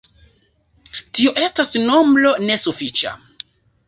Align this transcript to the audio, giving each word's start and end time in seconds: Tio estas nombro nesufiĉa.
Tio 1.17 1.33
estas 1.47 1.71
nombro 1.83 2.31
nesufiĉa. 2.47 3.13